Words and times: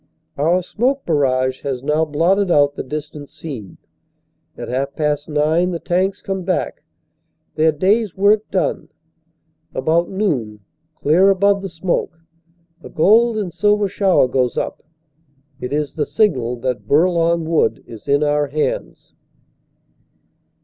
Our 0.35 0.63
smoke 0.63 1.05
barrage 1.05 1.61
has 1.61 1.83
now 1.83 2.05
blotted 2.05 2.49
out 2.49 2.73
the 2.73 2.81
distant 2.81 3.29
scene. 3.29 3.77
At 4.57 4.67
half 4.67 4.95
past 4.95 5.29
nine 5.29 5.69
the 5.69 5.79
tanks 5.79 6.23
come 6.23 6.41
back, 6.41 6.81
their 7.53 7.71
day 7.71 8.01
s 8.03 8.15
work 8.17 8.49
done. 8.49 8.89
About 9.75 10.09
noon, 10.09 10.61
clear 10.95 11.29
above 11.29 11.61
the 11.61 11.69
smoke, 11.69 12.19
a 12.81 12.89
gold 12.89 13.37
and 13.37 13.53
silver 13.53 13.87
shower 13.87 14.27
goes 14.27 14.57
up. 14.57 14.81
It 15.59 15.71
is 15.71 15.93
the 15.93 16.07
signal 16.07 16.55
that 16.61 16.87
Bourlon 16.87 17.43
Wood 17.45 17.83
is 17.85 18.07
in 18.07 18.23
our 18.23 18.47
hands. 18.47 19.13